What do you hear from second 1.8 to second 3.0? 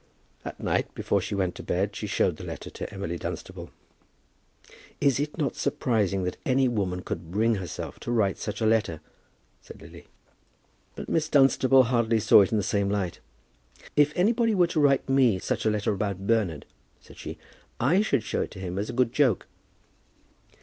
she showed the letter to